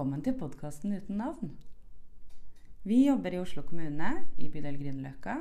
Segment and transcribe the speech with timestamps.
[0.00, 1.50] Velkommen til podkasten uten navn.
[2.88, 5.34] Vi jobber i Oslo kommune, i bydel Grünerløkka,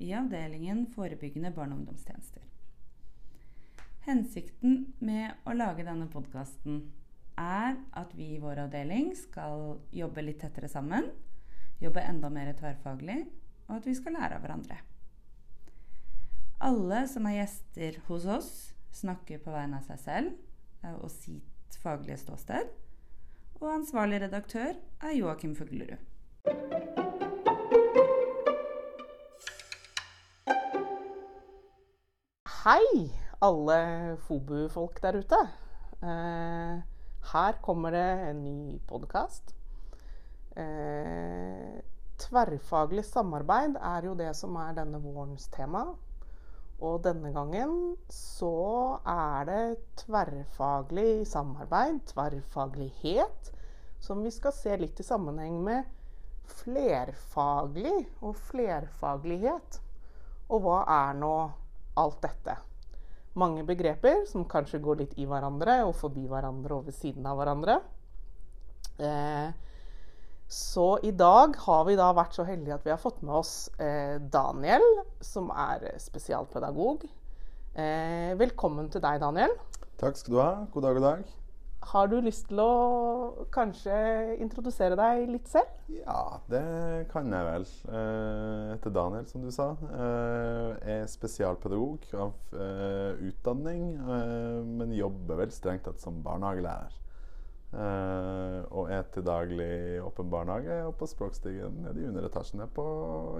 [0.00, 2.40] i avdelingen forebyggende barne- og ungdomstjenester.
[4.06, 6.78] Hensikten med å lage denne podkasten
[7.36, 11.10] er at vi i vår avdeling skal jobbe litt tettere sammen,
[11.84, 13.18] jobbe enda mer tverrfaglig,
[13.68, 14.80] og at vi skal lære av hverandre.
[16.64, 18.50] Alle som er gjester hos oss,
[18.96, 20.32] snakker på vegne av seg selv
[20.80, 22.72] eh, og sitt faglige ståsted.
[23.60, 25.96] Og ansvarlig redaktør er Joakim Fuglerud.
[32.66, 32.90] Hei,
[33.40, 33.78] alle
[34.26, 35.40] FOBU-folk der ute.
[36.02, 36.82] Eh,
[37.32, 39.54] her kommer det en ny podkast.
[40.56, 41.80] Eh,
[42.18, 45.86] tverrfaglig samarbeid er jo det som er denne vårens tema.
[46.84, 49.60] Og denne gangen så er det
[50.02, 53.52] tverrfaglig samarbeid, tverrfaglighet,
[54.00, 55.88] som vi skal se litt i sammenheng med
[56.60, 59.80] flerfaglig og flerfaglighet.
[60.52, 61.34] Og hva er nå
[61.98, 62.58] alt dette?
[63.36, 67.40] Mange begreper som kanskje går litt i hverandre og forbi hverandre og ved siden av
[67.40, 67.80] hverandre.
[68.96, 69.48] Eh,
[70.48, 73.54] så i dag har vi da vært så heldige at vi har fått med oss
[73.82, 74.84] eh, Daniel,
[75.18, 77.02] som er spesialpedagog.
[77.74, 79.56] Eh, velkommen til deg, Daniel.
[79.98, 80.52] Takk skal du ha.
[80.70, 81.32] God dag, god dag.
[81.86, 83.96] Har du lyst til å kanskje
[84.42, 85.70] introdusere deg litt selv?
[85.92, 86.62] Ja, det
[87.10, 87.66] kan jeg vel.
[87.90, 89.68] Jeg heter Daniel, som du sa.
[89.92, 92.56] Jeg er spesialpedagog av
[93.22, 93.92] utdanning,
[94.78, 96.96] men jobber vel strengt tatt som barnehagelærer.
[97.72, 102.84] Og er til daglig åpen barnehage og på Språkstigen nede i underetasjene på,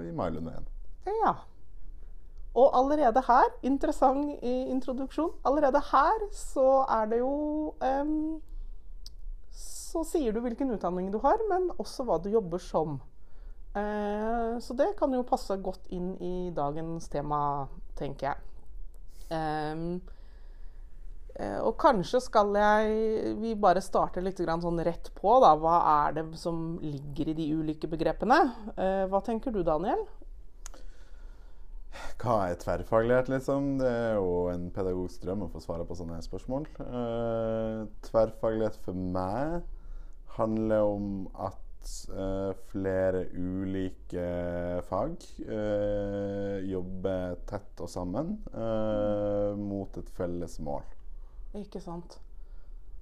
[0.03, 0.67] i Mailundveien.
[1.07, 1.33] Ja.
[2.57, 8.41] Og allerede her, interessant introduksjon, allerede her så er det jo um,
[9.53, 12.97] Så sier du hvilken utdanning du har, men også hva du jobber som.
[13.77, 17.39] Uh, så det kan jo passe godt inn i dagens tema,
[17.97, 18.43] tenker jeg.
[19.31, 20.16] Um, uh,
[21.37, 25.35] og kanskje skal jeg vi bare starter litt sånn rett på.
[25.43, 25.53] Da.
[25.59, 25.75] Hva
[26.07, 28.39] er det som ligger i de ulike begrepene?
[28.77, 30.01] Uh, hva tenker du, Daniel?
[32.17, 33.77] Hva er tverrfaglighet, liksom?
[33.81, 36.67] Det er jo en pedagogisk drøm å få svare på sånne spørsmål.
[36.81, 39.61] Uh, tverrfaglighet for meg
[40.39, 41.63] handler om at
[42.67, 44.25] flere ulike
[44.89, 45.21] fag
[46.67, 48.33] jobber tett og sammen
[49.61, 50.83] mot et felles mål.
[51.57, 52.19] Ikke sant.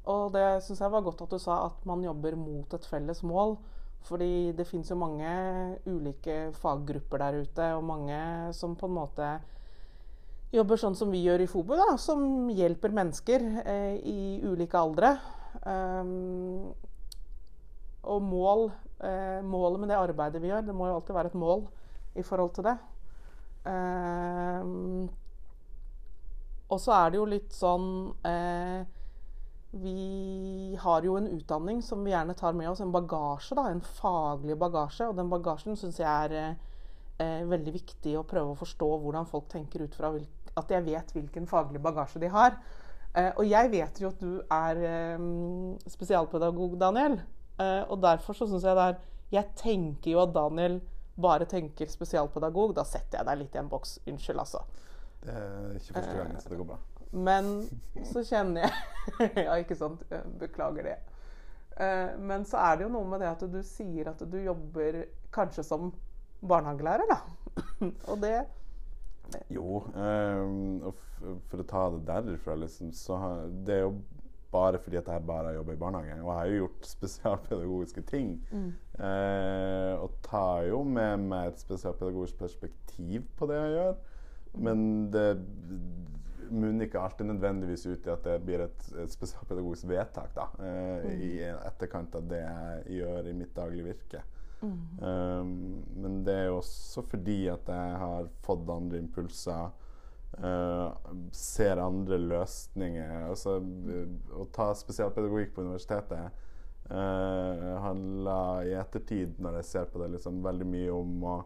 [0.06, 3.24] Og det syns jeg var godt at du sa, at man jobber mot et felles
[3.26, 3.58] mål.
[4.06, 5.30] Fordi det fins jo mange
[5.90, 8.20] ulike faggrupper der ute, og mange
[8.54, 9.30] som på en måte
[10.54, 15.16] jobber sånn som vi gjør i FOBU, da, som hjelper mennesker eh, i ulike aldre.
[15.66, 16.70] Um,
[18.06, 18.68] og mål,
[19.02, 21.66] eh, målet med det arbeidet vi gjør, det må jo alltid være et mål
[22.16, 22.76] i forhold til det.
[23.66, 25.10] Um,
[26.70, 27.90] og så er det jo litt sånn
[28.26, 28.86] eh,
[29.76, 33.84] vi har jo en utdanning som vi gjerne tar med oss, en bagasje, da, en
[33.84, 35.10] faglig bagasje.
[35.10, 36.56] Og den bagasjen syns jeg er
[37.20, 40.14] eh, veldig viktig å prøve å forstå hvordan folk tenker ut fra
[40.56, 42.56] at jeg vet hvilken faglig bagasje de har.
[43.16, 45.28] Eh, og jeg vet jo at du er eh,
[45.92, 47.20] spesialpedagog, Daniel.
[47.60, 48.98] Eh, og derfor så syns jeg det er
[49.32, 50.80] Jeg tenker jo at Daniel
[51.20, 52.76] bare tenker spesialpedagog.
[52.80, 54.00] Da setter jeg deg litt i en boks.
[54.08, 54.64] Unnskyld, altså.
[55.26, 56.80] Det er ikke første gangen, så det går bra.
[57.16, 57.52] Men
[58.04, 60.04] så kjenner jeg Ja, ikke sant.
[60.40, 60.98] Beklager det.
[61.78, 65.04] Eh, men så er det jo noe med det at du sier at du jobber
[65.36, 65.94] kanskje som
[66.46, 67.22] barnehagelærer, da.
[68.12, 68.38] Og det
[69.54, 69.82] Jo.
[71.50, 73.18] For å ta det derifra, liksom, så
[73.66, 73.96] Det er jo
[74.56, 76.18] bare fordi at jeg bare jobba i barnehage.
[76.22, 78.30] Og jeg har jo gjort spesialpedagogiske ting.
[78.52, 78.70] Mm.
[79.04, 83.98] Eh, og tar jo med meg et spesialpedagogisk perspektiv på det jeg gjør.
[84.58, 85.28] Men det
[86.52, 91.06] munner ikke alltid nødvendigvis ut i at det blir et, et spesialpedagogisk vedtak da, eh,
[91.06, 91.14] mm.
[91.26, 94.22] i etterkant av det jeg gjør i mitt daglige virke.
[94.62, 94.76] Mm.
[95.02, 95.50] Um,
[96.02, 99.74] men det er jo også fordi at jeg har fått andre impulser.
[100.36, 100.92] Uh,
[101.32, 103.30] ser andre løsninger.
[103.30, 103.60] Altså,
[104.36, 106.42] å ta spesialpedagogikk på universitetet
[106.90, 111.38] uh, handler i ettertid, når jeg ser på det, liksom, veldig mye om å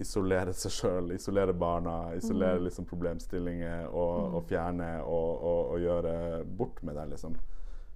[0.00, 2.66] isolere seg sjøl, isolere barna, isolere mm.
[2.66, 4.36] liksom, problemstillinger og, mm.
[4.38, 6.14] og fjerne og, og, og, gjøre
[6.58, 7.36] bort med det, liksom.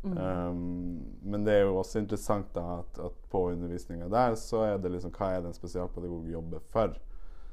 [0.05, 0.17] Mm.
[0.19, 4.75] Um, men det er jo også interessant da at, at på undervisninga der så er
[4.77, 6.99] det liksom Hva er det en spesialpedagog jobber for?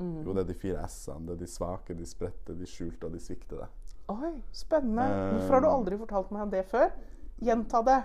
[0.01, 0.17] Mm.
[0.25, 1.29] Jo, det er de fire s-ene.
[1.29, 3.69] Det er de svake, de spredte, de skjulte og de sviktede.
[4.11, 5.05] Oi, spennende.
[5.31, 6.89] Hvorfor har du aldri fortalt meg det før?
[7.41, 8.01] Gjenta det.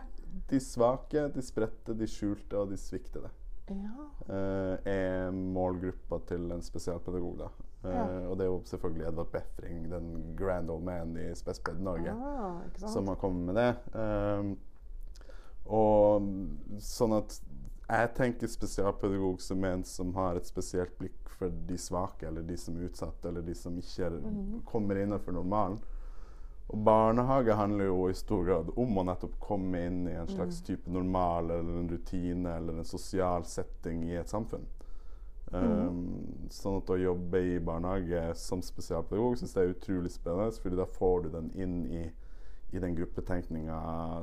[0.51, 3.33] de svake, de spredte, de skjulte og de sviktede
[3.75, 4.35] Ja.
[4.35, 7.39] eh, er målgruppa til en spesialpedagog.
[7.39, 7.49] da.
[7.85, 8.29] Eh, Ja.
[8.29, 12.61] Og det er jo selvfølgelig Edvard Befring, den grand old man i Spesped Norge, Ah,
[12.89, 13.77] som har kommet med det.
[13.95, 14.55] Eh,
[15.67, 16.23] og
[16.83, 17.41] sånn at
[17.89, 22.57] jeg tenker spesialpedagog som en som har et spesielt blikk for de svake, eller de
[22.57, 24.17] som er utsatt, eller de som ikke er,
[24.65, 25.79] kommer innenfor normalen.
[26.67, 30.59] Og barnehage handler jo i stor grad om å nettopp komme inn i en slags
[30.67, 34.67] type normal eller en rutine eller en sosial setting i et samfunn.
[35.55, 40.79] Um, sånn at å jobbe i barnehage som spesialpedagog syns jeg er utrolig spennende, fordi
[40.81, 42.01] da får du den inn i,
[42.75, 43.77] i den gruppetenkninga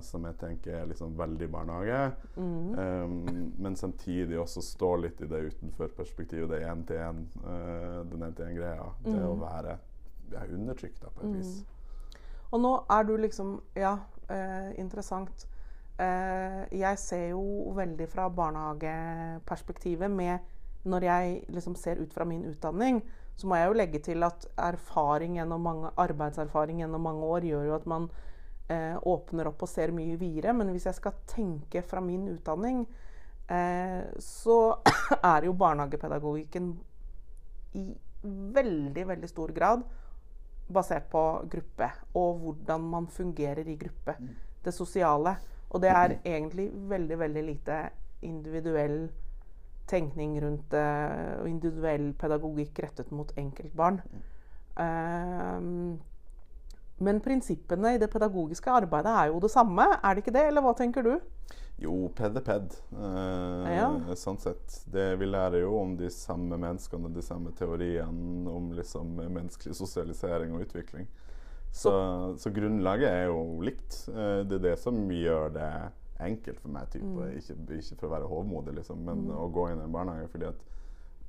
[0.03, 2.01] som jeg tenker er liksom veldig barnehage.
[2.75, 8.89] Um, men samtidig også stå litt i det utenfor-perspektivet, det én-til-én, uh, den én-til-én-greia.
[9.07, 9.77] Det å være
[10.33, 11.55] ja, undertrykt da, på et vis.
[12.53, 13.97] Og nå er du liksom Ja,
[14.29, 15.47] eh, interessant.
[15.99, 20.39] Eh, jeg ser jo veldig fra barnehageperspektivet med
[20.85, 23.01] Når jeg liksom ser ut fra min utdanning,
[23.35, 27.63] så må jeg jo legge til at erfaring gjennom mange, arbeidserfaring gjennom mange år gjør
[27.69, 28.09] jo at man
[28.69, 30.53] eh, åpner opp og ser mye videre.
[30.53, 32.83] Men hvis jeg skal tenke fra min utdanning,
[33.47, 34.75] eh, så
[35.33, 36.73] er jo barnehagepedagogikken
[37.79, 37.87] i
[38.59, 39.87] veldig, veldig stor grad
[40.67, 41.89] basert på gruppe
[42.19, 44.15] og hvordan man fungerer i gruppe.
[44.63, 45.35] Det sosiale.
[45.69, 47.77] Og det er egentlig veldig, veldig lite
[48.21, 49.09] individuell
[49.89, 50.85] tenkning rundt det,
[51.41, 53.99] og individuell pedagogikk rettet mot enkeltbarn.
[54.79, 55.99] Ehm,
[57.03, 60.45] men prinsippene i det pedagogiske arbeidet er jo det samme, er det ikke det?
[60.49, 61.13] Eller hva tenker du?
[61.81, 62.75] Jo, ped er ped.
[62.93, 63.87] Eh, Ja.
[64.15, 64.83] Sånn sett.
[64.93, 70.53] Det, vi lærer jo om de samme menneskene, de samme teoriene om liksom menneskelig sosialisering
[70.55, 71.07] og utvikling.
[71.73, 71.91] Så,
[72.37, 74.03] så grunnlaget er jo likt.
[74.13, 75.71] Eh, det er det som gjør det
[76.23, 76.91] enkelt for meg.
[76.93, 77.31] Type.
[77.39, 80.45] Ikke, ikke for å være hovmodig, liksom, men å gå inn i en barnehage fordi
[80.53, 80.61] at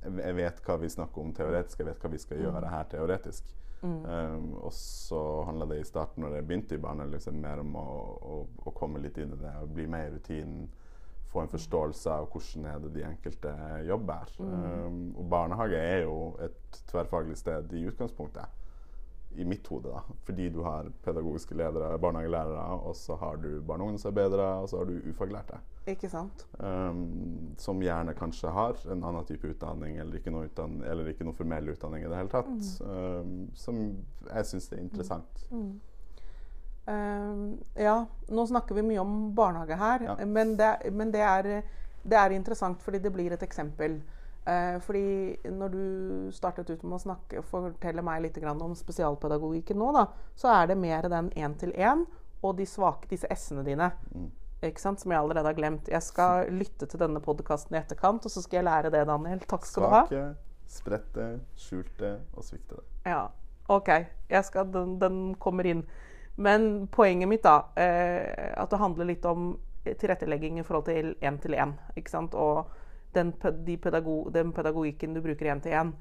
[0.05, 2.83] jeg- jeg vet hva vi snakker om teoretisk, jeg vet hva vi skal gjøre her
[2.93, 3.43] teoretisk.
[3.85, 7.75] Um, og så handla det i starten, når jeg begynte i barnehage, liksom, mer om
[7.79, 7.85] å,
[8.35, 10.67] å, å komme litt inn i det og bli med i rutinen.
[11.31, 13.53] Få en forståelse av hvordan er det de enkelte
[13.87, 14.29] jobber.
[14.39, 18.64] Um, og barnehage er jo et tverrfaglig sted i utgangspunktet.
[19.37, 20.01] I mitt hode, da.
[20.25, 24.77] Fordi du har pedagogiske ledere, barnehagelærere, og så har du barne- og ungdomsarbeidere, og så
[24.77, 25.59] har du ufaglærte.
[25.87, 26.45] Ikke sant?
[26.59, 31.27] Um, som gjerne kanskje har en annen type utdanning eller ikke noe, utdanning, eller ikke
[31.27, 32.81] noe formell utdanning i det hele tatt.
[32.81, 33.83] Um, som
[34.31, 35.45] jeg syns er interessant.
[36.87, 40.25] Ehm, ja, nå snakker vi mye om barnehage her, Ja.
[40.25, 41.63] men, det, men det, er,
[42.03, 44.01] det er interessant fordi det blir et eksempel.
[44.45, 45.85] Eh, fordi når du
[46.35, 50.05] startet ut med å snakke, fortelle meg litt om spesialpedagogikken nå, da,
[50.37, 52.05] så er det mer den én-til-én
[52.45, 53.89] og de svake, disse s-ene dine.
[54.61, 55.01] Ikke sant?
[55.01, 55.89] Som jeg allerede har glemt.
[55.89, 59.41] Jeg skal lytte til denne podkasten i etterkant, og så skal jeg lære det, Daniel.
[59.49, 60.03] Takk skal du ha.
[60.05, 60.25] Svake,
[60.77, 61.27] spredte,
[61.57, 62.85] skjulte og sviktede.
[63.05, 63.27] Ja,
[63.73, 63.89] OK.
[64.29, 65.85] Jeg skal, den, den kommer inn.
[66.37, 69.55] Men poenget mitt, da, eh, at det handler litt om
[69.85, 71.77] tilrettelegging i forhold til én-til-én.
[72.33, 72.65] Og
[73.15, 73.33] den,
[73.65, 75.93] de pedago, den pedagogikken du bruker én-til-én.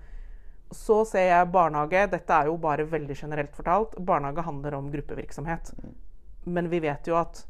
[0.75, 3.97] Så ser jeg barnehage Dette er jo bare veldig generelt fortalt.
[3.99, 5.75] Barnehage handler om gruppevirksomhet.
[6.45, 7.45] Men vi vet jo at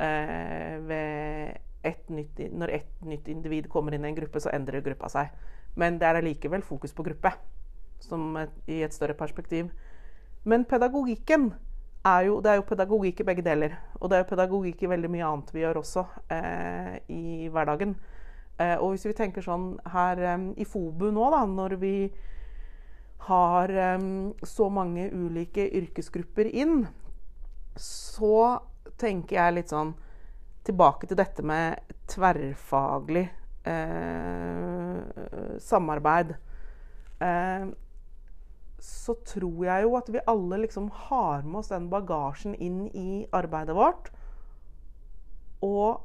[0.00, 5.08] eh, ett nytt, når ett nytt individ kommer inn i en gruppe, så endrer gruppa
[5.12, 5.32] seg.
[5.80, 7.32] Men det er allikevel fokus på gruppe
[8.00, 9.70] som et, i et større perspektiv.
[10.44, 11.50] Men pedagogikken
[12.06, 13.76] er jo, det er jo pedagogikk i begge deler.
[14.00, 17.94] Og det er jo pedagogikk i veldig mye annet vi gjør også eh, i hverdagen.
[18.60, 20.20] Eh, og hvis vi tenker sånn her
[20.60, 21.94] i FOBU nå, da, når vi
[23.30, 23.70] har
[24.48, 26.86] så mange ulike yrkesgrupper inn,
[27.76, 28.60] så
[29.00, 29.92] tenker jeg litt sånn
[30.66, 33.26] tilbake til dette med tverrfaglig
[33.68, 34.98] eh,
[35.58, 36.34] samarbeid.
[37.20, 37.66] Eh,
[38.80, 43.26] så tror jeg jo at vi alle liksom har med oss den bagasjen inn i
[43.36, 44.08] arbeidet vårt.
[45.64, 46.00] Og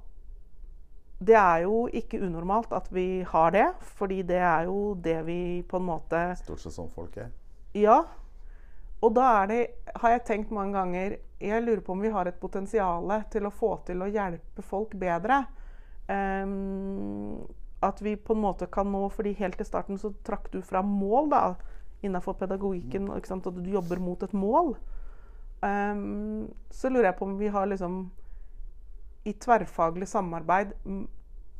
[1.19, 5.39] det er jo ikke unormalt at vi har det, fordi det er jo det vi
[5.67, 7.29] på en måte Stort sett sånn folk er.
[7.75, 8.01] Ja.
[9.03, 9.59] Og da er det,
[9.95, 13.53] har jeg tenkt mange ganger Jeg lurer på om vi har et potensial til å
[13.53, 15.43] få til å hjelpe folk bedre.
[16.07, 17.45] Um,
[17.83, 20.81] at vi på en måte kan nå fordi helt til starten så trakk du fra
[20.81, 21.41] mål da,
[22.03, 23.11] innafor pedagogikken.
[23.13, 24.73] At du jobber mot et mål.
[25.61, 28.05] Um, så lurer jeg på om vi har liksom
[29.25, 30.73] i tverrfaglig samarbeid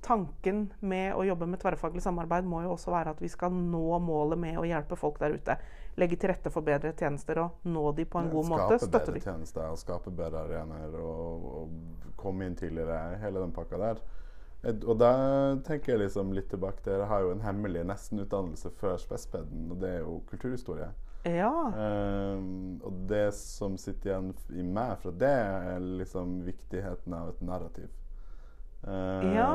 [0.05, 3.97] Tanken med å jobbe med tverrfaglig samarbeid må jo også være at vi skal nå
[4.05, 5.55] målet med å hjelpe folk der ute.
[5.97, 8.67] Legge til rette for bedre tjenester og nå de på en god måte.
[8.77, 13.81] Skape Støtte bedre tjenester skape bedre arenaer og, og komme inn tidligere, hele den pakka
[13.81, 14.03] der.
[14.75, 15.11] Og da
[15.65, 19.81] tenker jeg liksom litt tilbake til dere har jo en hemmelig nestenutdannelse før spespeden, og
[19.81, 20.91] det er jo kulturhistorie.
[21.25, 21.51] Ja.
[22.37, 25.35] Um, og det som sitter igjen i meg fra det,
[25.73, 27.89] er liksom viktigheten av et narrativ.
[28.85, 29.53] Um, ja.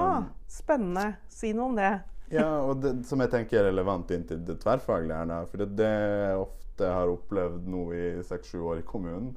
[0.51, 1.13] Spennende.
[1.31, 1.93] Si noe om det.
[2.41, 5.71] ja, og det, som jeg tenker er relevant inn til det tverrfaglige her, for det,
[5.79, 9.33] det jeg ofte har opplevd nå i seks-sju år i kommunen,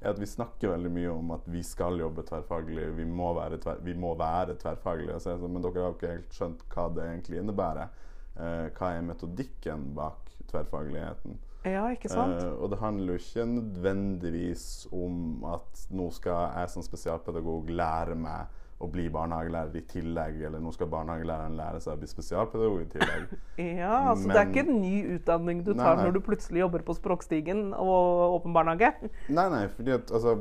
[0.00, 3.58] er at vi snakker veldig mye om at vi skal jobbe tverrfaglig, vi må være,
[3.62, 5.14] tver, vi må være tverrfaglige.
[5.14, 7.40] Og så er det sånn, men dere har jo ikke helt skjønt hva det egentlig
[7.40, 7.94] innebærer.
[8.36, 11.38] Eh, hva er metodikken bak tverrfagligheten?
[11.66, 12.42] Ja, ikke sant?
[12.42, 18.14] Uh, og det handler jo ikke nødvendigvis om at nå skal jeg som spesialpedagog lære
[18.18, 22.82] meg å bli barnehagelærer i tillegg, eller nå skal barnehagelæreren lære seg å bli spesialpedagog
[22.82, 23.30] i tillegg.
[23.80, 26.04] Ja, altså Det er ikke en ny utdanning du tar nei.
[26.04, 28.90] når du plutselig jobber på Språkstigen og åpen barnehage.
[29.38, 30.36] Nei, nei, fordi at altså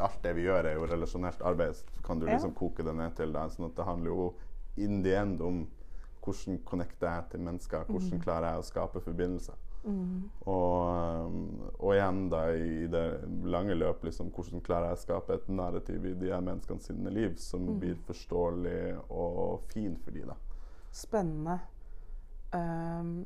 [0.00, 2.32] Alt det vi gjør, er jo relasjonelt arbeid, Så kan du Ja.
[2.32, 3.32] liksom koke det ned til.
[3.32, 3.44] det.
[3.52, 4.34] Sånn at det handler jo
[4.78, 5.66] in the end om
[6.24, 9.54] hvordan connecter jeg til mennesker, hvordan klarer jeg å skape forbindelser.
[10.50, 13.04] Og, um, og igjen da i det
[13.48, 17.12] lange løp, liksom, hvordan klarer jeg å skape et narrativ i de her menneskene sine
[17.14, 20.38] liv som blir forståelig og fin for de da.
[20.92, 21.58] Spennende.
[22.52, 23.20] Um.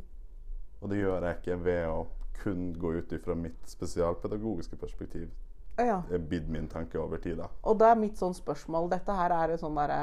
[0.83, 2.03] Og det gjør jeg ikke ved å
[2.43, 5.31] kun gå ut ifra mitt spesialpedagogiske perspektiv.
[5.77, 6.03] ja.
[6.09, 7.47] Det er bidd min tanke over tid, da.
[7.63, 10.01] Og da er mitt sånn spørsmål Dette her er sånn derre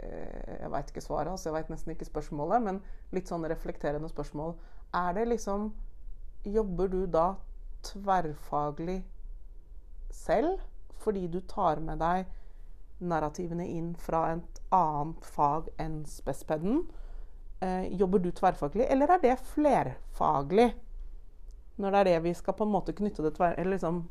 [0.00, 2.80] eh, Jeg veit ikke svaret, altså jeg veit nesten ikke spørsmålet, men
[3.12, 4.54] litt sånn reflekterende spørsmål.
[4.94, 5.72] Er det liksom
[6.44, 7.34] Jobber du da
[7.84, 9.02] tverrfaglig
[10.12, 10.60] selv
[11.00, 12.28] fordi du tar med deg
[13.04, 16.84] narrativene inn fra et annet fag enn spespeden?
[17.64, 20.68] Eh, jobber du tverrfaglig, eller er det flerfaglig?
[21.76, 24.04] Når det er det vi skal på en måte knytte det tver, liksom,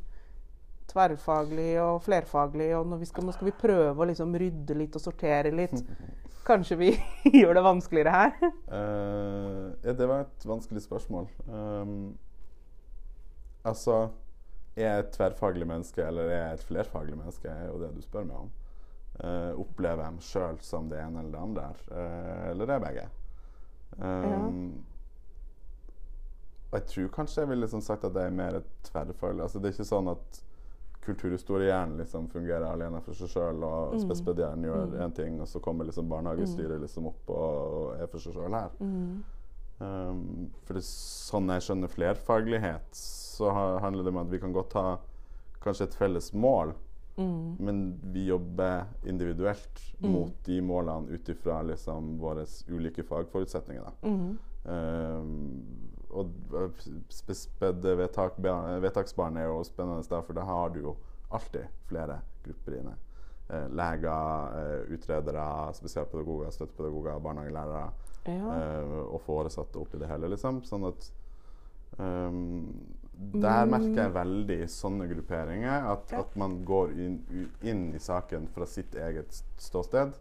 [0.90, 5.06] tverrfaglig og flerfaglig, og vi skal, nå skal vi prøve å liksom rydde litt og
[5.06, 5.78] sortere litt.
[6.44, 6.90] Kanskje vi
[7.40, 8.34] gjør det vanskeligere her?
[8.68, 11.28] Uh, ja, det var et vanskelig spørsmål.
[11.48, 12.16] Um,
[13.64, 14.10] altså
[14.76, 18.00] Er jeg et tverrfaglig menneske, eller er jeg et flerfaglig menneske, er jo det du
[18.02, 18.50] spør meg om.
[19.14, 22.82] Uh, opplever jeg meg sjøl som det ene eller det andre, Uh, eller eller er
[22.82, 23.04] begge?
[23.98, 24.84] Um,
[26.72, 29.60] Og jeg tror kanskje jeg ville liksom sagt at jeg er mer et tverrfaglig Altså
[29.62, 30.40] Det er ikke sånn at
[31.04, 34.00] kulturhistoriehjernen liksom fungerer alene for seg sjøl, og Mm.
[34.00, 38.32] spespedieren gjør én ting, og så kommer liksom barnehagestyret liksom opp og er for seg
[38.34, 38.70] sjøl her.
[38.80, 39.24] Mm.
[39.80, 44.52] Um, for det sånn jeg skjønner flerfaglighet, så ha- handler det om at vi kan
[44.52, 44.98] godt ha
[45.60, 46.74] kanskje et felles mål,
[47.18, 47.56] Mm.
[47.60, 53.82] men vi jobber individuelt mot de målene ut ifra liksom våre ulike fagforutsetninger.
[53.84, 54.08] Da.
[54.08, 54.38] Mm.
[54.66, 55.62] Um,
[56.14, 56.30] og
[57.98, 58.38] vedtak,
[58.82, 60.96] vedtaksbarn er jo spennende, sted, for da har du jo
[61.34, 62.94] alltid flere grupper inne.
[63.50, 67.90] Eh, leger, eh, utredere, spesialpedagoger, støttepedagoger, barnehagelærere
[68.26, 68.54] Ja.
[68.56, 70.62] eh, og foresatte oppi det hele, liksom.
[70.64, 71.10] Sånn at
[71.98, 76.20] um, Der merker jeg veldig i sånne grupperinger at, Ja.
[76.20, 80.14] at man går inn, inn i saken fra sitt eget ståsted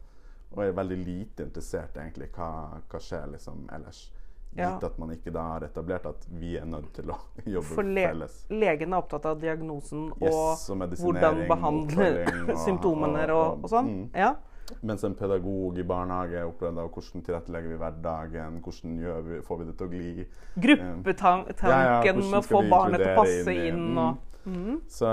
[0.52, 4.12] og er veldig lite interessert egentlig hva, hva skjer liksom ellers.
[4.56, 4.72] Ja.
[4.76, 7.16] Gitt at man ikke da har etablert at vi er nødt til å
[7.56, 8.40] jobbe For le felles.
[8.54, 13.46] legen er opptatt av diagnosen og Yes, og medisinering, hvordan behandle oppfølging og- symptomene og,
[13.46, 13.90] og- og sånn.
[13.94, 14.10] mm.
[14.16, 14.34] Ja.
[14.82, 18.94] Mens en pedagog i barnehage er opptatt av hvordan tilrettelegger vi hverdagen, hvordan
[19.28, 20.28] vi, får vi det til å gli.
[20.68, 24.78] Gruppetanken Ja, ja, med å få barnet til å passe inn inn og mm.
[24.88, 25.10] Så,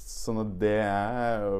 [0.00, 1.52] sånn at det jeg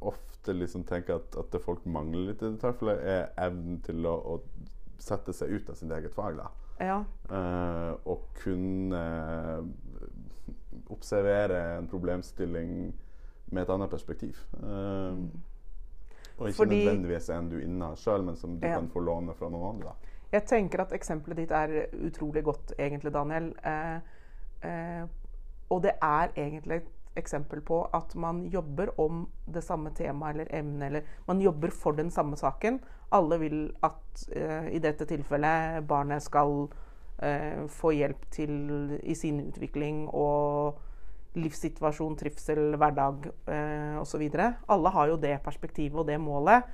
[0.00, 4.06] ofte liksom tenker at, at det folk mangler litt i det tilfellet, er evnen til
[4.06, 4.36] å, å
[4.98, 6.36] sette seg ut av sitt eget fag.
[6.36, 6.48] da.
[6.80, 7.04] Ja.
[7.30, 9.02] Eh, og kunne
[10.90, 12.94] observere en problemstilling
[13.46, 14.36] med et annet perspektiv.
[14.62, 15.18] Eh,
[16.38, 18.74] og ikke Fordi- nødvendigvis en du innehar sjøl, men som du Ja.
[18.74, 19.88] kan få låne fra noen andre.
[19.88, 19.94] da.
[20.32, 23.54] Jeg tenker at eksempelet ditt er utrolig godt, egentlig, Daniel.
[23.64, 24.00] Eh,
[24.62, 25.06] eh,
[25.70, 26.82] og det er egentlig
[27.18, 31.96] eksempel på at man jobber om det samme temaet eller emnet, eller man jobber for
[31.96, 32.80] den samme saken.
[33.14, 36.66] Alle vil at eh, i dette tilfellet barnet skal
[37.22, 40.82] eh, få hjelp til i sin utvikling og
[41.36, 44.24] livssituasjon, trivsel, hverdag eh, osv.
[44.72, 46.64] Alle har jo det perspektivet og det målet.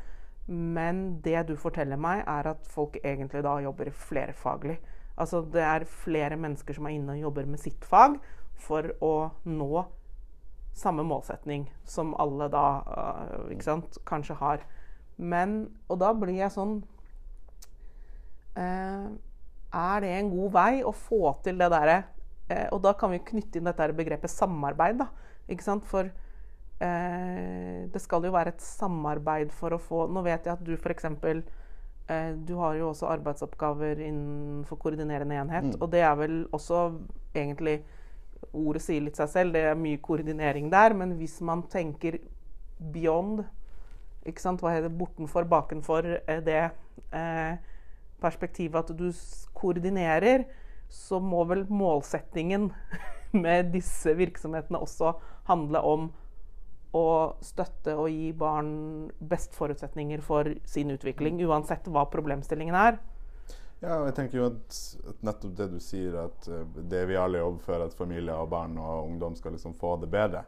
[0.46, 4.78] Men det du forteller meg, er at folk egentlig da jobber flerfaglig.
[5.20, 8.16] Altså det er flere mennesker som er inne og jobber med sitt fag
[8.62, 9.84] for å nå
[10.76, 14.64] samme målsetning som alle da uh, sant, kanskje har.
[15.16, 16.78] Men Og da blir jeg sånn
[18.56, 19.08] uh,
[19.76, 21.98] Er det en god vei å få til det derre
[22.48, 25.10] uh, Og da kan vi knytte inn dette begrepet samarbeid, da.
[25.52, 25.88] Ikke sant?
[25.88, 26.10] For
[26.82, 31.04] Det skal jo være et samarbeid for å få Nå vet jeg at du f.eks.
[32.12, 35.70] Eh, du har jo også arbeidsoppgaver innenfor koordinerende enhet.
[35.70, 35.80] Mm.
[35.80, 36.84] Og det er vel også
[37.34, 37.82] egentlig
[38.52, 40.94] Ordet sier litt seg selv, det er mye koordinering der.
[40.96, 42.18] Men hvis man tenker
[42.92, 43.44] beyond,
[44.28, 46.60] ikke sant, hva heter det, bortenfor, bakenfor eh, det
[47.16, 47.54] eh,
[48.22, 49.08] perspektivet at du
[49.56, 50.46] koordinerer,
[50.92, 52.70] så må vel målsettingen
[53.44, 55.14] med disse virksomhetene også
[55.48, 56.10] handle om
[56.92, 57.06] å
[57.40, 58.72] støtte og gi barn
[59.24, 62.98] best forutsetninger for sin utvikling, uansett hva problemstillingen er.
[63.82, 64.76] Ja, og jeg tenker jo at,
[65.10, 68.52] at nettopp det du sier, at eh, det vi alle jobber for, at familier og
[68.52, 70.44] barn og ungdom skal liksom få det bedre,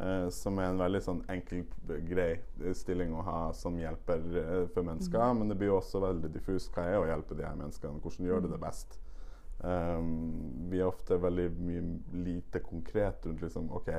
[0.00, 1.66] eh, som er en veldig sånn enkel,
[2.08, 5.36] grei eh, stilling å ha som hjelper eh, for mennesker.
[5.36, 8.30] Men det blir jo også veldig diffust hva er å hjelpe de her menneskene, hvordan
[8.30, 8.96] gjør du det best.
[9.60, 10.30] Um,
[10.72, 11.82] vi er ofte veldig mye
[12.24, 13.90] lite konkret rundt liksom, OK,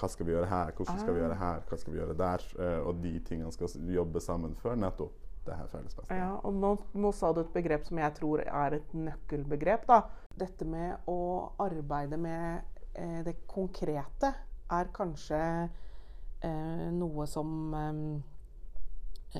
[0.00, 2.48] hva skal vi gjøre her, hvordan skal vi gjøre her, hva skal vi gjøre der?
[2.64, 6.10] Eh, og de tingene skal jobbe sammen for nettopp det her føles best.
[6.10, 9.86] Ja, og nå, nå sa du et begrep som jeg tror er et nøkkelbegrep.
[9.88, 10.02] da.
[10.36, 11.18] Dette med å
[11.62, 12.62] arbeide med
[12.94, 14.32] eh, det konkrete
[14.74, 15.40] er kanskje
[16.44, 18.00] eh, noe som eh,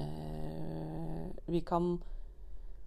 [0.01, 1.97] eh, vi kan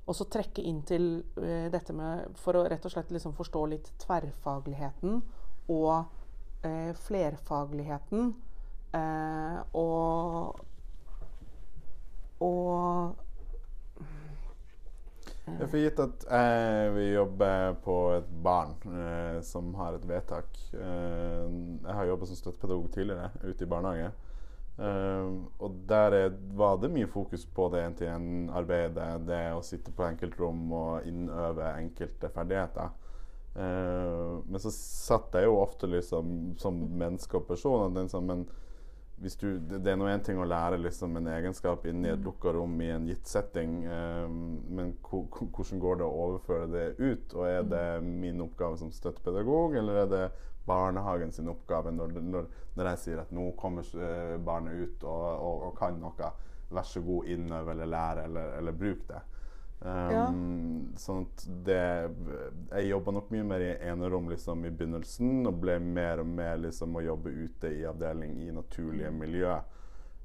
[0.10, 3.92] også trekke inn til eh, dette med For å rett og slett liksom forstå litt
[4.02, 5.20] tverrfagligheten
[5.70, 8.32] og eh, flerfagligheten.
[9.78, 10.62] Og
[12.40, 13.26] og
[15.50, 17.52] Jeg får gitt at jeg vil jobbe
[17.84, 20.60] på et barn eh, som har et vedtak.
[20.78, 21.48] Eh,
[21.88, 24.12] jeg har jobba som støttepedagog tidligere ute i barnehage.
[24.80, 29.10] Eh, og der er, var det mye fokus på det en-til-en-arbeidet.
[29.28, 32.94] Det å sitte på enkeltrom og innøve enkelte ferdigheter.
[33.58, 37.90] Eh, men så satt jeg jo ofte liksom som menneske og person.
[37.90, 38.60] og den som, en hvis
[39.20, 42.54] du, det, er nå én ting å lære liksom, en egenskap inne i et lukka
[42.56, 47.36] rom i en gitt setting, eh, men hvordan går det å overføre det ut?
[47.36, 50.24] Og er det min oppgave som støttepedagog, eller er det
[50.70, 55.26] barnehagen sin oppgave når, når, når jeg sier at nå kommer eh, barnet ut og,
[55.34, 56.32] og, og kan noe,
[56.70, 59.22] vær så god, innøv eller lære eller, eller bruk det.
[59.82, 61.84] Um, Sånn at det
[62.74, 66.58] Jeg jobba nok mye mer i enerom liksom, i begynnelsen, og ble mer og mer
[66.60, 69.54] liksom, å jobbe ute i avdeling i naturlige miljø.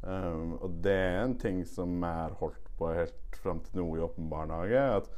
[0.02, 3.86] Um, og det er en ting som jeg har holdt på helt fram til nå
[3.96, 4.82] i åpen barnehage.
[4.98, 5.12] At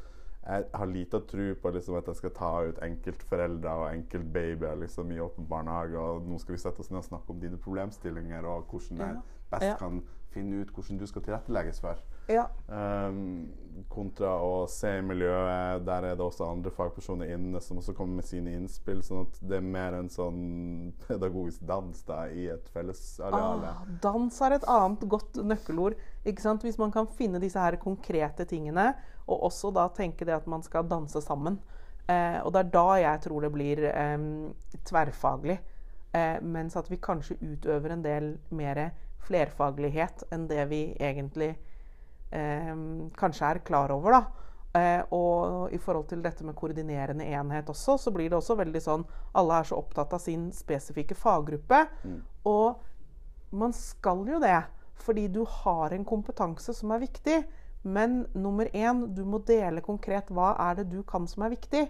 [0.47, 5.11] jeg har lite tro på liksom, at jeg skal ta ut enkeltforeldre og enkeltbabyer liksom,
[5.11, 8.47] i åpen barnehage, og nå skal vi sette oss ned og snakke om dine problemstillinger,
[8.47, 9.17] og hvordan jeg
[9.51, 9.75] best Ja.
[9.81, 11.99] kan finne ut hvordan du skal tilrettelegges for.
[12.29, 12.45] Ja.
[12.69, 13.49] Um,
[13.97, 15.83] kontra å se i miljøet.
[15.87, 19.03] Der er det også andre fagpersoner inne som også kommer med sine innspill.
[19.05, 20.41] sånn at det er mer en sånn
[21.07, 23.65] pedagogisk dans da, i et fellesareal.
[23.67, 25.97] Ah, dans er et annet godt nøkkelord.
[26.27, 26.67] Ikke sant?
[26.67, 28.93] Hvis man kan finne disse her konkrete tingene,
[29.27, 31.59] og også da tenke det at man skal danse sammen.
[32.07, 34.27] Eh, og det er da jeg tror det blir eh,
[34.87, 35.59] tverrfaglig.
[36.15, 38.91] Eh, mens at vi kanskje utøver en del mer
[39.27, 41.73] flerfaglighet enn det vi egentlig eh,
[42.31, 44.17] kanskje er klar over.
[44.17, 44.47] da.
[44.77, 48.83] Eh, og i forhold til dette med koordinerende enhet også, så blir det også veldig
[48.83, 49.05] sånn
[49.39, 51.85] Alle er så opptatt av sin spesifikke faggruppe.
[52.45, 52.83] Og
[53.57, 54.59] man skal jo det,
[55.01, 57.39] fordi du har en kompetanse som er viktig.
[57.87, 61.87] Men nummer én, du må dele konkret hva er det du kan som er viktig.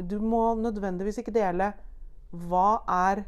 [0.00, 1.72] Du må nødvendigvis ikke dele
[2.32, 3.22] hva er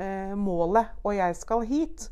[0.00, 2.08] eh, målet, og jeg skal hit.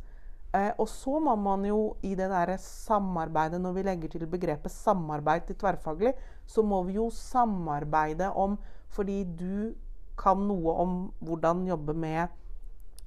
[0.56, 4.72] Eh, og så må man jo i det der samarbeidet, når vi legger til begrepet
[4.72, 6.14] samarbeid til tverrfaglig,
[6.46, 8.58] så må vi jo samarbeide om
[8.96, 9.74] Fordi du
[10.16, 12.28] kan noe om hvordan jobbe med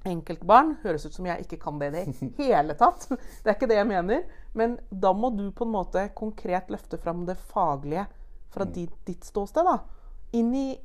[0.06, 0.76] enkeltbarn.
[0.84, 2.04] Høres ut som jeg ikke kan det i det
[2.38, 3.08] hele tatt.
[3.08, 4.22] Det er ikke det jeg mener.
[4.54, 8.06] Men da må du på en måte konkret løfte fram det faglige
[8.54, 9.66] fra ditt, ditt ståsted.
[9.66, 9.80] da.
[10.36, 10.78] I,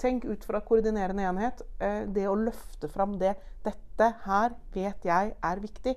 [0.00, 1.62] tenk ut fra koordinerende enhet.
[1.78, 3.36] Eh, det å løfte fram det.
[3.62, 5.94] Dette her vet jeg er viktig.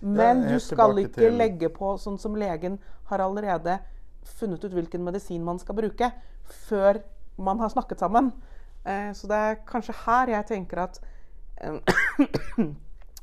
[0.00, 3.78] Men du skal ikke til- legge på sånn som legen har allerede
[4.22, 6.12] funnet ut hvilken medisin man skal bruke,
[6.68, 7.02] før
[7.38, 8.32] man har snakket sammen.
[8.84, 11.00] Eh, så det er kanskje her jeg tenker at
[11.60, 11.80] eh,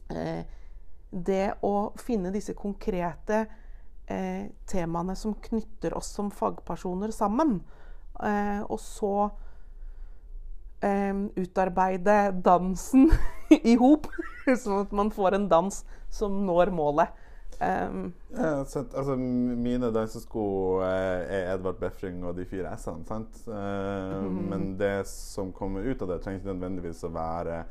[1.11, 3.45] det å finne disse konkrete
[4.07, 7.61] eh, temaene som knytter oss som fagpersoner sammen,
[8.23, 9.42] eh, og så eh,
[11.39, 13.09] utarbeide dansen
[13.71, 14.09] i hop,
[14.47, 17.21] sånn at man får en dans som når målet.
[17.61, 20.45] Um, Ja, så, altså, mine dansesko
[20.83, 23.05] eh, er Edvard Befring og de fire S-ene.
[23.07, 23.43] sant?
[23.47, 24.41] mm.
[24.49, 27.63] Men det som kommer ut av det, trenger ikke nødvendigvis å være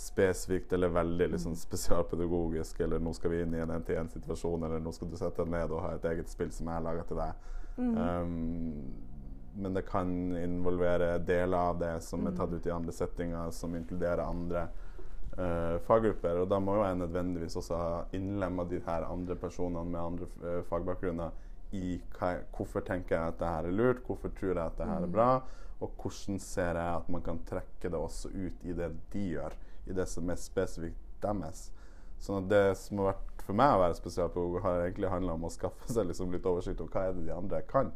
[0.00, 4.92] spesifikt eller veldig liksom, spesialpedagogisk, eller nå skal vi inn i en NT1-situasjon, eller nå
[4.96, 7.20] skal du sette deg ned og ha et eget spill som jeg har laga til
[7.20, 7.48] deg.
[7.80, 9.09] Um,
[9.54, 13.74] men det kan involvere deler av det som er tatt ut i andre settinger, som
[13.74, 14.66] inkluderer andre
[15.38, 16.42] uh, faggrupper.
[16.42, 20.30] Og da må jo jeg nødvendigvis også ha innlemma de her andre personene med andre
[20.44, 21.34] uh, fagbakgrunner
[21.76, 24.88] i hva, hvorfor tenker jeg at det her er lurt, hvorfor tror jeg at det
[24.90, 25.30] her er bra,
[25.80, 29.54] og hvordan ser jeg at man kan trekke det også ut i det de gjør,
[29.86, 31.70] i det som er spesifikt deres.
[32.20, 35.46] Sånn at det som har vært for meg å være spesialpedagog, har egentlig handla om
[35.48, 37.94] å skaffe seg liksom litt oversikt over hva er det de andre kan.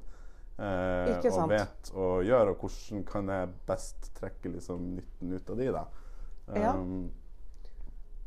[0.54, 5.60] Eh, og vet å gjøre, og hvordan kan jeg best trekke liksom nytten ut av
[5.60, 5.84] de, da.
[6.54, 6.72] Ja.
[6.78, 7.10] Um,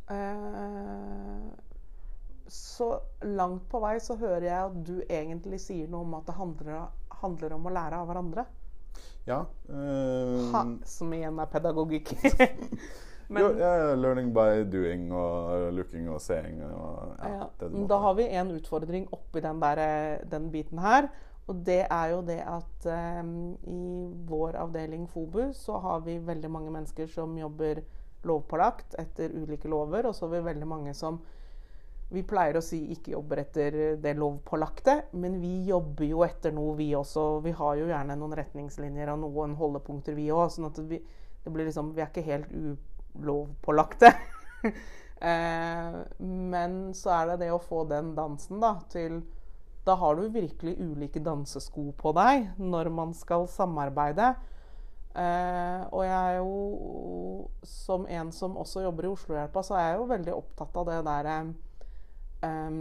[0.08, 1.40] Eh,
[2.48, 6.38] så langt på vei så hører jeg at du egentlig sier noe om at det
[6.38, 6.86] handler,
[7.22, 8.46] handler om å lære av hverandre.
[9.28, 9.42] ja.
[9.68, 12.14] Uh, Ha, som igjen er pedagogikk.
[13.28, 16.62] Men, jo, ja, learning by doing og looking og seeing.
[16.64, 21.10] Og, ja, ja, da har vi en utfordring oppi den, der, eh, den biten her.
[21.48, 23.22] Og det er jo det at eh,
[23.72, 23.84] i
[24.28, 27.82] vår avdeling FOBU så har vi veldig mange mennesker som jobber
[28.28, 31.22] lovpålagt etter ulike lover, og så har vi veldig mange som
[32.10, 36.76] vi pleier å si ikke jobber etter det lovpålagte, men vi jobber jo etter noe,
[36.80, 37.26] vi også.
[37.44, 40.48] Vi har jo gjerne noen retningslinjer og noen holdepunkter, vi òg.
[40.54, 41.02] Sånn at vi,
[41.44, 44.14] det blir liksom, vi er ikke helt ulovpålagte.
[45.32, 49.20] eh, men så er det det å få den dansen da, til
[49.88, 54.34] Da har du virkelig ulike dansesko på deg når man skal samarbeide.
[55.18, 60.02] Eh, og jeg er jo, som en som også jobber i Oslohjelpa, så er jeg
[60.02, 62.76] jo veldig opptatt av det der eh,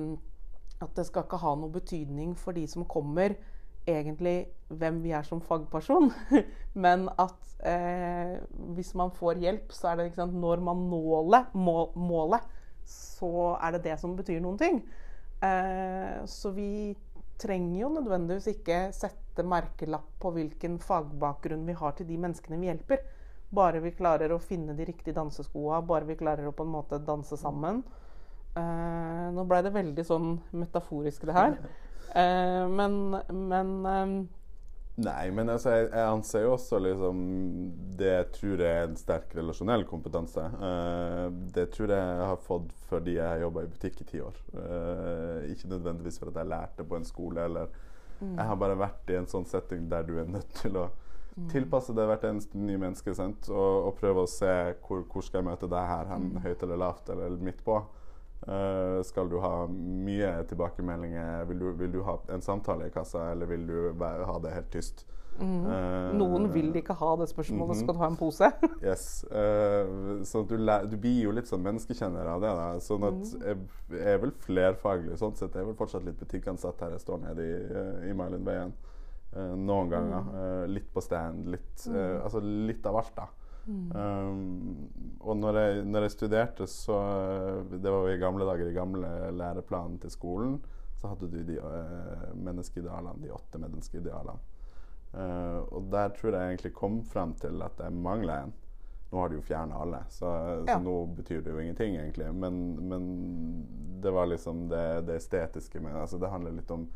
[0.83, 3.39] At det skal ikke ha noe betydning for de som kommer,
[3.87, 6.11] egentlig hvem vi er som fagperson.
[6.85, 8.37] Men at eh,
[8.75, 12.55] hvis man får hjelp, så er det sant, når man nåler målet,
[12.87, 14.83] så er det det som betyr noen ting.
[15.41, 16.97] Eh, så vi
[17.39, 22.71] trenger jo nødvendigvis ikke sette merkelapp på hvilken fagbakgrunn vi har til de menneskene vi
[22.71, 23.05] hjelper.
[23.57, 26.99] Bare vi klarer å finne de riktige danseskoa, bare vi klarer å på en måte
[27.05, 27.85] danse sammen.
[28.57, 31.59] Eh, nå ble det veldig sånn metaforisk, det her.
[32.17, 32.93] Eh, men
[33.29, 33.73] men
[34.97, 37.19] Nei, men altså, jeg, jeg anser jo også liksom
[38.01, 40.45] Det jeg tror er en sterk relasjonell kompetanse.
[40.57, 44.23] Uh, det tror jeg jeg har fått fordi jeg har jobba i butikk i ti
[44.25, 44.39] år.
[44.55, 47.83] Uh, ikke nødvendigvis for at jeg lærte på en skole, eller
[48.17, 50.87] Jeg har bare vært i en sånn setting der du er nødt til å
[51.53, 53.13] tilpasse deg hvert eneste nye menneske.
[53.53, 54.53] Og, og prøve å se
[54.87, 57.77] hvor, hvor skal jeg møte deg her, hen, høyt eller lavt, eller midt på.
[58.47, 61.45] Eh, skal du ha mye tilbakemeldinger?
[61.51, 64.55] Vil du, vil du ha en samtale i kassa, eller vil du være, ha det
[64.55, 65.07] helt tyst?
[65.37, 67.75] Eh, noen vil ikke ha det spørsmålet.
[67.75, 67.83] mhm.
[67.83, 68.51] Skal du ha en pose?
[68.87, 69.25] Yes.
[69.29, 70.57] Uh, at du,
[70.93, 72.55] du blir jo litt sånn menneskekjenner av det.
[72.57, 75.19] da Sånn at jeg, jeg er vel flerfaglig.
[75.21, 78.17] Sånn sett jeg er vel fortsatt litt butikkansatt her jeg står nede i, uh, i
[78.17, 78.77] Mailandveien.
[79.37, 80.29] Eh, noen ganger.
[80.41, 81.49] eh, litt på stand.
[81.53, 83.27] Litt, eh, altså litt av alt, da.
[83.67, 84.89] Um,
[85.21, 88.77] og når jeg, når jeg studerte, så eh, Det var jo i gamle dager, i
[88.77, 90.61] gamle læreplanen til skolen,
[91.01, 94.39] så hadde du de uh, menneskeidealene, de åtte menneskeidealene.
[95.17, 98.55] Uh, og der tror jeg egentlig kom frem til at jeg mangla en.
[99.11, 100.31] Nå har de jo fjerna alle, så,
[100.67, 100.77] Ja.
[100.77, 102.31] så nå betyr det jo ingenting, egentlig.
[102.35, 103.05] Men, men
[104.03, 106.89] det var liksom det, det estetiske med altså Det handler litt om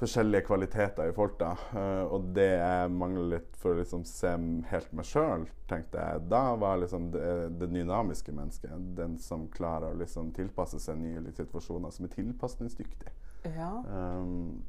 [0.00, 1.52] forskjellige kvaliteter i folk, da.
[1.78, 4.32] Eh, og det jeg mangler litt for å liksom se
[4.70, 8.74] helt meg sjøl, tenkte jeg da, var liksom det, det dynamiske mennesket.
[8.98, 13.16] Den som klarer å liksom tilpasse seg nye situasjoner, som er tilpasningsdyktig.
[13.56, 13.72] Ja.
[13.86, 14.62] Um,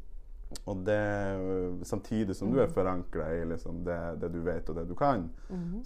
[0.70, 1.02] og det,
[1.84, 5.26] samtidig som du er forankra i liksom det, det du vet og det du kan,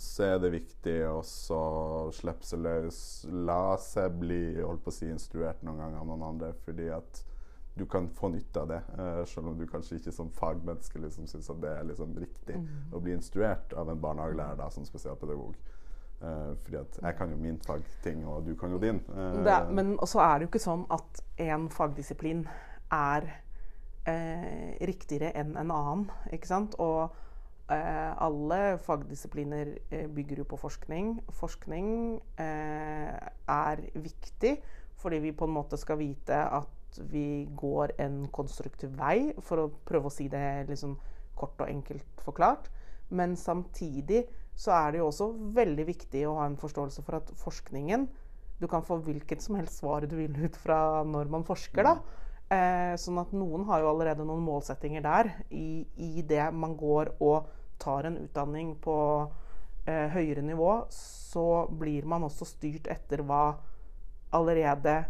[0.01, 2.99] så er det viktig å slippe seg løs.
[3.31, 7.23] La seg bli holdt på å si, instruert noen ganger av noen andre, fordi at
[7.77, 8.81] du kan få nytte av det.
[8.97, 12.59] uh, selv om du kanskje ikke som fagmenneske liksom syns at det er liksom riktig
[12.91, 15.55] å bli instruert av en barnehagelærer da, som spesialpedagog.
[16.21, 19.03] Uh, fordi at jeg kan jo min fagting, og du kan jo din.
[19.09, 22.47] Uh, Det men så er det jo ikke sånn at én fagdisiplin
[22.93, 23.27] er
[24.07, 26.05] eh, riktigere enn en annen.
[26.33, 26.77] Ikke sant?
[26.79, 27.11] Og
[27.73, 29.75] eh, alle fagdisipliner
[30.15, 31.17] bygger jo på forskning.
[31.41, 31.89] Forskning
[32.39, 34.57] eh, er viktig
[34.97, 36.71] fordi vi på en måte skal vite at
[37.11, 40.97] vi går en konstruktiv vei, for å prøve å si det liksom
[41.37, 42.69] kort og enkelt forklart.
[43.09, 44.25] Men samtidig
[44.57, 48.07] så er det jo også veldig viktig å ha en forståelse for at forskningen
[48.57, 51.99] Du kan få hvilket som helst svar du vil ut fra når man forsker, da.
[52.49, 57.11] Eh, sånn at noen har jo allerede noen målsettinger der i, i det man går
[57.21, 58.95] og tar en utdanning på
[59.85, 60.87] eh, høyere nivå.
[60.89, 63.59] så blir man også styrt etter hva
[64.33, 65.03] allerede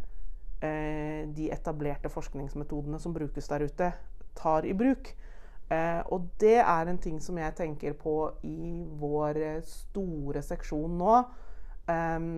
[0.59, 3.91] de etablerte forskningsmetodene som brukes der ute,
[4.37, 5.11] tar i bruk.
[5.69, 8.15] Eh, og det er en ting som jeg tenker på
[8.47, 11.17] i vår store seksjon nå.
[11.91, 12.29] Eh,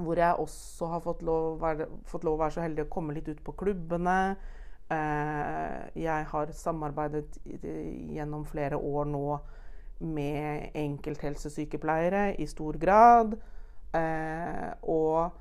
[0.00, 1.60] hvor jeg også har fått lov,
[2.08, 4.36] fått lov, å være så heldig å komme litt ut på klubbene.
[4.90, 9.24] Eh, jeg har samarbeidet gjennom flere år nå
[10.00, 13.36] med enkelthelsesykepleiere i stor grad.
[13.96, 15.36] Eh, og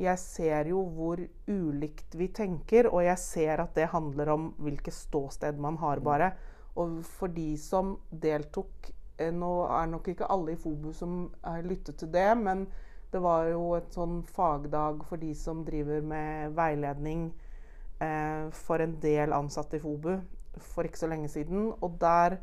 [0.00, 4.94] jeg ser jo hvor ulikt vi tenker, og jeg ser at det handler om hvilket
[4.96, 6.32] ståsted man har, bare.
[6.76, 11.62] Og for de som deltok eh, Nå er nok ikke alle i FOBU som har
[11.62, 12.66] lyttet til det, men
[13.14, 17.28] det var jo et sånn fagdag for de som driver med veiledning
[18.02, 20.16] eh, for en del ansatte i FOBU
[20.58, 21.70] for ikke så lenge siden.
[21.78, 22.40] Og der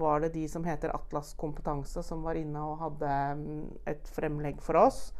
[0.00, 4.62] var det de som heter Atlas kompetanse, som var inne og hadde mm, et fremlegg
[4.64, 5.10] for oss.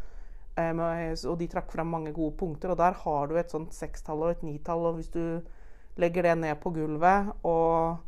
[0.58, 2.72] Um, og de trakk fram mange gode punkter.
[2.72, 4.86] Og der har du et sånt sekstall og et nitall.
[4.90, 5.40] Og hvis du
[6.00, 8.00] legger det ned på gulvet, og,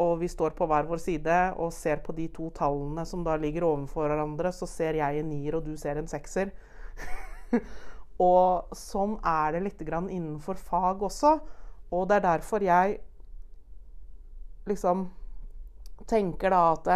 [0.00, 3.36] og, vi står på hver vår side og ser på de to tallene som da
[3.40, 6.52] ligger overfor hverandre, så ser jeg en nier, og du ser en sekser.
[8.22, 11.36] og sånn er det litt grann innenfor fag også.
[11.92, 13.00] Og det er derfor jeg
[14.68, 15.08] liksom
[16.08, 16.88] tenker da at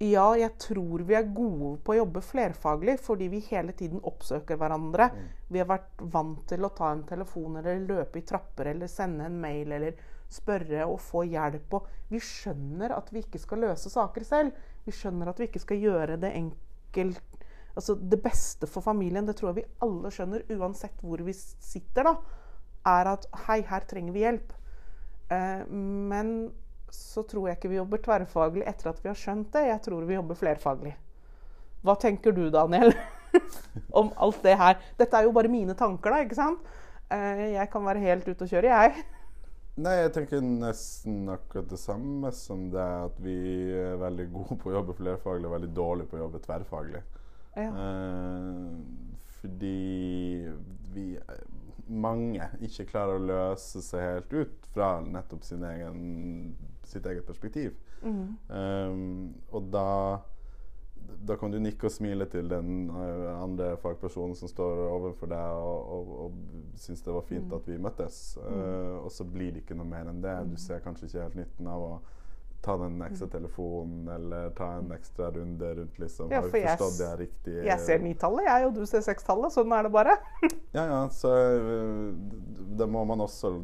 [0.00, 4.56] ja, jeg tror vi er gode på å jobbe flerfaglig fordi vi hele tiden oppsøker
[4.56, 5.10] hverandre.
[5.12, 5.26] Mm.
[5.52, 9.26] Vi har vært vant til å ta en telefon eller løpe i trapper eller sende
[9.28, 9.98] en mail eller
[10.32, 11.76] spørre og få hjelp.
[11.76, 14.56] Og vi skjønner at vi ikke skal løse saker selv.
[14.86, 17.38] Vi skjønner at vi ikke skal gjøre det enkelt
[17.78, 22.08] Altså det beste for familien, det tror jeg vi alle skjønner, uansett hvor vi sitter,
[22.08, 22.16] da,
[22.90, 24.50] er at hei, her trenger vi hjelp.
[25.30, 26.32] Eh, men
[26.94, 29.66] så tror jeg ikke vi jobber tverrfaglig etter at vi har skjønt det.
[29.68, 30.92] Jeg tror vi jobber flerfaglig.
[31.86, 32.92] Hva tenker du, Daniel,
[34.00, 34.76] om alt det her?
[34.98, 36.68] Dette er jo bare mine tanker, da, ikke sant?
[37.10, 39.06] Eh, jeg kan være helt ute å kjøre, jeg.
[39.80, 43.36] Nei, jeg tenker nesten akkurat det samme som det at vi
[43.72, 47.00] er veldig gode på å jobbe flerfaglig og veldig dårlige på å jobbe tverrfaglig.
[47.56, 47.70] Ja.
[47.70, 48.66] Eh,
[49.40, 50.50] fordi
[50.92, 51.06] vi
[51.90, 56.02] mange ikke klarer å løse seg helt ut fra nettopp sin egen
[56.92, 57.76] sitt eget perspektiv.
[58.02, 58.36] Mm.
[58.48, 59.88] Um, og da
[61.26, 65.58] da kan du nikke og smile til den uh, andre fagpersonen som står overfor deg
[65.58, 67.56] og, og, og syns det var fint mm.
[67.58, 68.20] at vi møttes.
[68.38, 70.36] Uh, og så blir det ikke noe mer enn det.
[70.48, 70.62] Du mm.
[70.62, 71.92] ser kanskje ikke helt nytten av å
[72.60, 73.32] ta den ekstra mm.
[73.32, 76.32] telefonen eller ta en ekstra runde rundt, liksom.
[76.32, 77.54] Ja, for jeg, det riktig?
[77.64, 79.54] Jeg ser nitallet, jeg, og du ser sekstallet.
[79.54, 80.16] Sånn er det bare.
[80.76, 82.10] ja, ja, så uh,
[82.80, 83.56] da må man også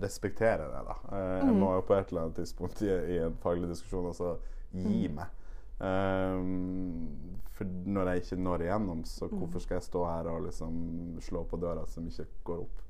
[0.00, 0.82] respektere det.
[0.88, 0.96] da.
[1.16, 4.34] Eh, jeg må jo på et eller annet tidspunkt i, i en faglig diskusjon også
[4.72, 5.16] gi mm.
[5.18, 5.38] meg.
[5.82, 9.38] Um, for når jeg ikke når igjennom, så mm.
[9.38, 10.76] hvorfor skal jeg stå her og liksom
[11.20, 12.84] slå på døra som ikke går opp?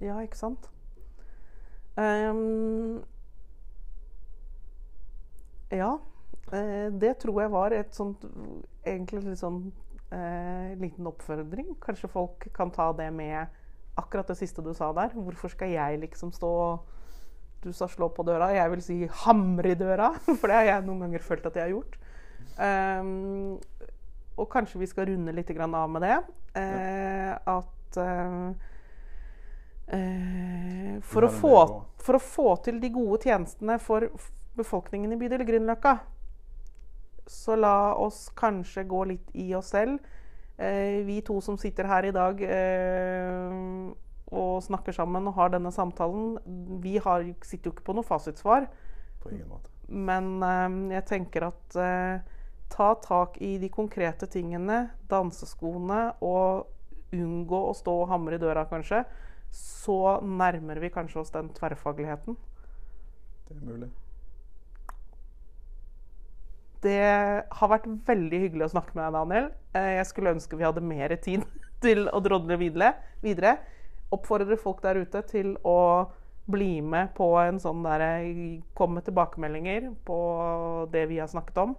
[0.00, 0.70] Ja, ikke sant?
[1.98, 3.02] Um,
[5.70, 5.96] ja.
[7.00, 8.24] Det tror jeg var et sånt
[8.82, 9.68] Egentlig litt sånn
[10.10, 11.74] uh, liten oppfordring.
[11.82, 13.59] Kanskje folk kan ta det med
[14.00, 15.12] akkurat det siste du sa der.
[15.14, 16.52] Hvorfor skal jeg liksom stå
[17.60, 18.54] Du sa slå på døra.
[18.56, 21.66] Jeg vil si hamre i døra, for det har jeg noen ganger følt at jeg
[21.66, 21.98] har gjort.
[22.56, 23.58] Um,
[24.40, 26.16] og kanskje vi skal runde litt av med det.
[26.56, 28.48] Uh, at uh,
[29.92, 31.52] uh, for, å få,
[32.00, 34.08] for, å få, til de gode tjenestene for
[34.56, 35.98] befolkningen i bydel Grünerløkka,
[37.30, 40.00] så la oss kanskje gå litt i oss selv.
[40.60, 43.52] Eh, vi to som sitter her i dag eh,
[44.30, 46.34] og snakker sammen og har denne samtalen,
[46.84, 48.68] vi har, sitter jo ikke på noe fasitsvar.
[49.22, 49.72] På ingen måte.
[49.88, 51.78] Men eh, jeg tenker at
[52.70, 56.68] ta tak i de konkrete tingene, danseskoene, og
[57.16, 59.02] unngå å stå og hamre i døra, kanskje.
[59.56, 62.36] Så nærmer vi kanskje oss den tverrfagligheten.
[63.48, 63.90] Det er mulig.
[66.80, 67.00] Det
[67.50, 69.50] har vært veldig hyggelig å snakke med deg, Daniel.
[69.76, 71.44] Eh, jeg skulle ønske vi hadde mer tid
[71.84, 73.58] til å drodle videre.
[74.10, 76.08] Oppfordrer folk der ute til å
[76.50, 78.02] bli med på en sånn der
[78.74, 80.18] Kom med tilbakemeldinger på
[80.90, 81.76] det vi har snakket om.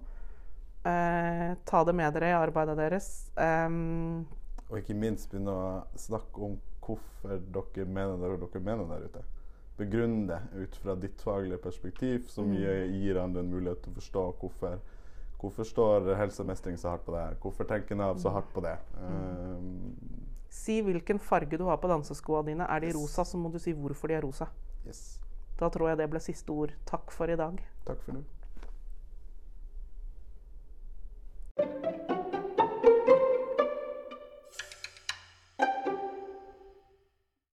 [0.87, 3.09] Eh, ta det med dere i arbeidet deres.
[3.35, 4.23] Um,
[4.71, 9.23] og ikke minst begynne å snakke om hvorfor dere mener det dere mener der ute.
[9.81, 12.57] Begrunn det ut fra ditt faglige perspektiv, som mm.
[12.59, 14.81] gir, gir andre en mulighet til å forstå hvorfor
[15.41, 17.21] Hvorfor står helsemestring så hardt på det?
[17.21, 17.37] her?
[17.41, 18.75] Hvorfor tenker Nav så hardt på det?
[19.01, 19.95] Um,
[20.53, 22.67] si hvilken farge du har på danseskoene dine.
[22.69, 22.99] Er de yes.
[22.99, 24.51] rosa, så må du si hvorfor de er rosa.
[24.85, 25.17] Yes.
[25.57, 26.75] Da tror jeg det ble siste ord.
[26.85, 27.57] Takk for i dag.
[27.87, 28.21] Takk for nå.